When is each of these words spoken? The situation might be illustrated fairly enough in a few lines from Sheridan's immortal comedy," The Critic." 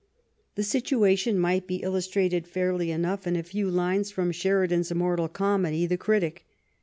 The 0.55 0.63
situation 0.63 1.37
might 1.37 1.67
be 1.67 1.83
illustrated 1.83 2.47
fairly 2.47 2.89
enough 2.89 3.27
in 3.27 3.35
a 3.35 3.43
few 3.43 3.69
lines 3.69 4.09
from 4.09 4.31
Sheridan's 4.31 4.89
immortal 4.89 5.27
comedy," 5.27 5.85
The 5.85 5.95
Critic." 5.95 6.43